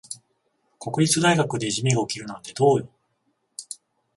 [0.79, 2.89] 国立大学でいじめが起きるなんてどうよ。